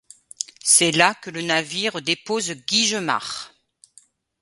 [0.63, 3.53] C'est là que le navire dépose Guigemar.